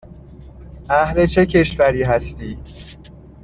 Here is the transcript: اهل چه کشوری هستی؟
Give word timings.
اهل 0.89 1.25
چه 1.25 1.45
کشوری 1.45 2.03
هستی؟ 2.03 2.57